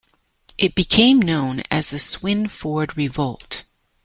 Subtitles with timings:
[0.57, 3.65] It became known as the "Swinford Revolt".